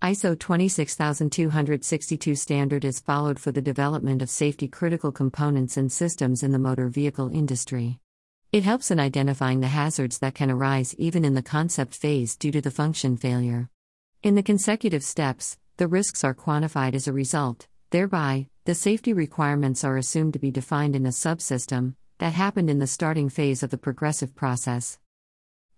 ISO 0.00 0.38
26262 0.38 2.36
standard 2.36 2.84
is 2.84 3.00
followed 3.00 3.40
for 3.40 3.50
the 3.50 3.60
development 3.60 4.22
of 4.22 4.30
safety 4.30 4.68
critical 4.68 5.10
components 5.10 5.76
and 5.76 5.90
systems 5.90 6.44
in 6.44 6.52
the 6.52 6.58
motor 6.58 6.88
vehicle 6.88 7.34
industry. 7.34 7.98
It 8.52 8.62
helps 8.62 8.92
in 8.92 9.00
identifying 9.00 9.58
the 9.58 9.66
hazards 9.66 10.18
that 10.18 10.36
can 10.36 10.52
arise 10.52 10.94
even 10.98 11.24
in 11.24 11.34
the 11.34 11.42
concept 11.42 11.96
phase 11.96 12.36
due 12.36 12.52
to 12.52 12.60
the 12.60 12.70
function 12.70 13.16
failure. 13.16 13.70
In 14.22 14.36
the 14.36 14.42
consecutive 14.44 15.02
steps, 15.02 15.58
the 15.78 15.88
risks 15.88 16.22
are 16.22 16.34
quantified 16.34 16.94
as 16.94 17.08
a 17.08 17.12
result, 17.12 17.66
thereby, 17.90 18.46
the 18.66 18.76
safety 18.76 19.12
requirements 19.12 19.82
are 19.82 19.96
assumed 19.96 20.34
to 20.34 20.38
be 20.38 20.52
defined 20.52 20.94
in 20.94 21.06
a 21.06 21.08
subsystem 21.08 21.94
that 22.18 22.34
happened 22.34 22.70
in 22.70 22.78
the 22.78 22.86
starting 22.86 23.28
phase 23.28 23.64
of 23.64 23.70
the 23.70 23.78
progressive 23.78 24.36
process. 24.36 25.00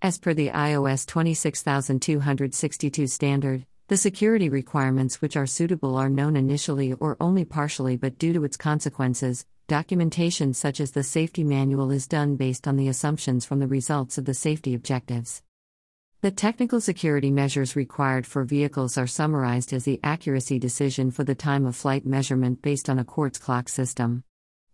As 0.02 0.18
per 0.18 0.34
the 0.34 0.48
ISO 0.48 1.06
26262 1.06 3.06
standard, 3.06 3.64
the 3.90 3.96
security 3.96 4.48
requirements 4.48 5.20
which 5.20 5.36
are 5.36 5.48
suitable 5.48 5.96
are 5.96 6.08
known 6.08 6.36
initially 6.36 6.92
or 6.92 7.16
only 7.18 7.44
partially, 7.44 7.96
but 7.96 8.20
due 8.20 8.32
to 8.32 8.44
its 8.44 8.56
consequences, 8.56 9.44
documentation 9.66 10.54
such 10.54 10.78
as 10.78 10.92
the 10.92 11.02
safety 11.02 11.42
manual 11.42 11.90
is 11.90 12.06
done 12.06 12.36
based 12.36 12.68
on 12.68 12.76
the 12.76 12.86
assumptions 12.86 13.44
from 13.44 13.58
the 13.58 13.66
results 13.66 14.16
of 14.16 14.26
the 14.26 14.32
safety 14.32 14.74
objectives. 14.74 15.42
The 16.20 16.30
technical 16.30 16.80
security 16.80 17.32
measures 17.32 17.74
required 17.74 18.28
for 18.28 18.44
vehicles 18.44 18.96
are 18.96 19.08
summarized 19.08 19.72
as 19.72 19.82
the 19.82 19.98
accuracy 20.04 20.60
decision 20.60 21.10
for 21.10 21.24
the 21.24 21.34
time 21.34 21.66
of 21.66 21.74
flight 21.74 22.06
measurement 22.06 22.62
based 22.62 22.88
on 22.88 23.00
a 23.00 23.04
quartz 23.04 23.38
clock 23.38 23.68
system. 23.68 24.22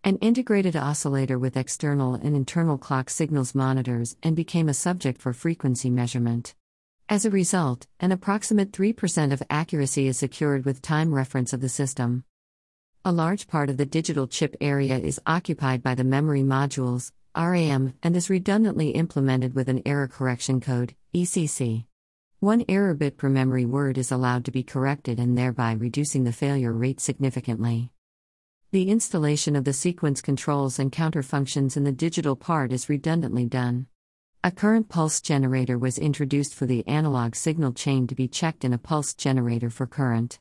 An 0.03 0.17
integrated 0.17 0.75
oscillator 0.75 1.39
with 1.39 1.57
external 1.57 2.13
and 2.13 2.35
internal 2.35 2.77
clock 2.77 3.09
signals 3.09 3.55
monitors 3.55 4.15
and 4.21 4.35
became 4.35 4.69
a 4.69 4.75
subject 4.75 5.19
for 5.19 5.33
frequency 5.33 5.89
measurement. 5.89 6.53
As 7.09 7.23
a 7.23 7.29
result, 7.29 7.87
an 8.01 8.11
approximate 8.11 8.73
3% 8.73 9.31
of 9.31 9.41
accuracy 9.49 10.07
is 10.07 10.17
secured 10.17 10.65
with 10.65 10.81
time 10.81 11.15
reference 11.15 11.53
of 11.53 11.61
the 11.61 11.69
system. 11.69 12.25
A 13.05 13.13
large 13.13 13.47
part 13.47 13.69
of 13.69 13.77
the 13.77 13.85
digital 13.85 14.27
chip 14.27 14.57
area 14.59 14.97
is 14.97 15.21
occupied 15.25 15.81
by 15.81 15.95
the 15.95 16.03
memory 16.03 16.43
modules, 16.43 17.13
RAM, 17.33 17.93
and 18.03 18.17
is 18.17 18.29
redundantly 18.29 18.89
implemented 18.89 19.55
with 19.55 19.69
an 19.69 19.81
error 19.85 20.09
correction 20.09 20.59
code, 20.59 20.95
ECC. 21.15 21.85
One 22.41 22.65
error 22.67 22.93
bit 22.93 23.15
per 23.15 23.29
memory 23.29 23.63
word 23.65 23.97
is 23.97 24.11
allowed 24.11 24.43
to 24.43 24.51
be 24.51 24.63
corrected 24.63 25.17
and 25.17 25.37
thereby 25.37 25.71
reducing 25.71 26.25
the 26.25 26.33
failure 26.33 26.73
rate 26.73 26.99
significantly. 26.99 27.89
The 28.71 28.89
installation 28.89 29.55
of 29.55 29.63
the 29.63 29.71
sequence 29.71 30.21
controls 30.21 30.77
and 30.77 30.91
counter 30.91 31.23
functions 31.23 31.77
in 31.77 31.85
the 31.85 31.93
digital 31.93 32.35
part 32.35 32.73
is 32.73 32.89
redundantly 32.89 33.45
done. 33.45 33.87
A 34.47 34.51
current 34.51 34.87
pulse 34.87 35.19
generator 35.19 35.77
was 35.77 35.97
introduced 35.99 36.55
for 36.55 36.65
the 36.65 36.87
analog 36.87 37.35
signal 37.35 37.73
chain 37.73 38.07
to 38.07 38.15
be 38.15 38.29
checked 38.29 38.63
in 38.63 38.71
a 38.71 38.77
pulse 38.77 39.13
generator 39.13 39.69
for 39.69 39.85
current. 39.85 40.39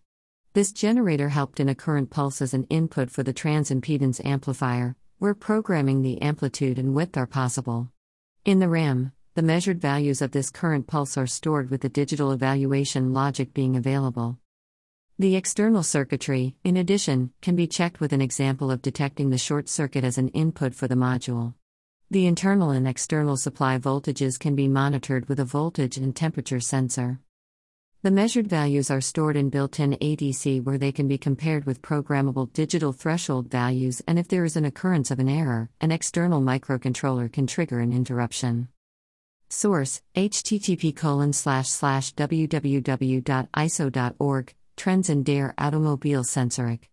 This 0.52 0.70
generator 0.70 1.30
helped 1.30 1.58
in 1.58 1.68
a 1.68 1.74
current 1.74 2.08
pulse 2.08 2.40
as 2.40 2.54
an 2.54 2.68
input 2.70 3.10
for 3.10 3.24
the 3.24 3.34
transimpedance 3.34 4.24
amplifier, 4.24 4.94
where 5.18 5.34
programming 5.34 6.02
the 6.02 6.22
amplitude 6.22 6.78
and 6.78 6.94
width 6.94 7.16
are 7.16 7.26
possible. 7.26 7.90
In 8.44 8.60
the 8.60 8.68
RAM, 8.68 9.10
the 9.34 9.42
measured 9.42 9.80
values 9.80 10.22
of 10.22 10.30
this 10.30 10.50
current 10.50 10.86
pulse 10.86 11.18
are 11.18 11.26
stored 11.26 11.68
with 11.68 11.80
the 11.80 11.88
digital 11.88 12.30
evaluation 12.30 13.12
logic 13.12 13.52
being 13.52 13.74
available. 13.74 14.38
The 15.18 15.34
external 15.34 15.82
circuitry, 15.82 16.54
in 16.62 16.76
addition, 16.76 17.32
can 17.42 17.56
be 17.56 17.66
checked 17.66 17.98
with 17.98 18.12
an 18.12 18.22
example 18.22 18.70
of 18.70 18.82
detecting 18.82 19.30
the 19.30 19.36
short 19.36 19.68
circuit 19.68 20.04
as 20.04 20.16
an 20.16 20.28
input 20.28 20.76
for 20.76 20.86
the 20.86 20.94
module. 20.94 21.54
The 22.08 22.26
internal 22.26 22.70
and 22.70 22.86
external 22.86 23.36
supply 23.36 23.78
voltages 23.78 24.38
can 24.38 24.54
be 24.54 24.68
monitored 24.68 25.28
with 25.28 25.40
a 25.40 25.44
voltage 25.44 25.96
and 25.96 26.14
temperature 26.14 26.60
sensor. 26.60 27.18
The 28.02 28.12
measured 28.12 28.46
values 28.46 28.92
are 28.92 29.00
stored 29.00 29.36
in 29.36 29.50
built 29.50 29.80
in 29.80 29.94
ADC 29.94 30.62
where 30.62 30.78
they 30.78 30.92
can 30.92 31.08
be 31.08 31.18
compared 31.18 31.64
with 31.64 31.82
programmable 31.82 32.52
digital 32.52 32.92
threshold 32.92 33.50
values, 33.50 34.02
and 34.06 34.20
if 34.20 34.28
there 34.28 34.44
is 34.44 34.54
an 34.56 34.64
occurrence 34.64 35.10
of 35.10 35.18
an 35.18 35.28
error, 35.28 35.68
an 35.80 35.90
external 35.90 36.40
microcontroller 36.40 37.32
can 37.32 37.48
trigger 37.48 37.80
an 37.80 37.92
interruption. 37.92 38.68
Source 39.48 40.00
http 40.14 40.94
www.iso.org 42.14 43.24
Trends 44.76 45.08
in 45.08 45.22
der 45.24 45.54
Automobile 45.58 46.22
Sensorik 46.22 46.90